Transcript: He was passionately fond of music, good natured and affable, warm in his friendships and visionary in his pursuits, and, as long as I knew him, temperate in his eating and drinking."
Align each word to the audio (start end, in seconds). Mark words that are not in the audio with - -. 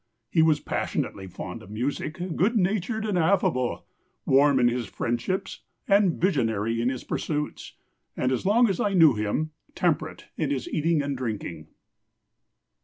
He 0.31 0.41
was 0.41 0.59
passionately 0.59 1.27
fond 1.27 1.61
of 1.61 1.69
music, 1.69 2.35
good 2.35 2.57
natured 2.57 3.05
and 3.05 3.19
affable, 3.19 3.85
warm 4.25 4.59
in 4.59 4.67
his 4.67 4.87
friendships 4.87 5.59
and 5.87 6.19
visionary 6.19 6.81
in 6.81 6.89
his 6.89 7.03
pursuits, 7.03 7.73
and, 8.17 8.31
as 8.31 8.43
long 8.43 8.67
as 8.67 8.79
I 8.79 8.95
knew 8.95 9.13
him, 9.13 9.51
temperate 9.75 10.25
in 10.37 10.49
his 10.49 10.67
eating 10.67 11.03
and 11.03 11.15
drinking." 11.15 11.67